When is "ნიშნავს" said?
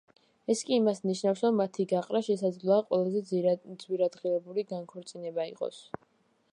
1.09-1.43